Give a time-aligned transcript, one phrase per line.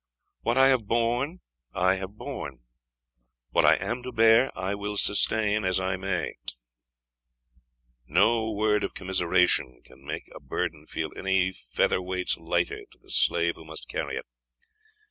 [0.41, 1.41] What I have borne,
[1.75, 2.63] I have borne
[3.51, 6.37] What I am to bear I will sustain as I may;
[8.07, 13.11] no word of commiseration can make a burden feel one feather's weight lighter to the
[13.11, 14.25] slave who must carry it.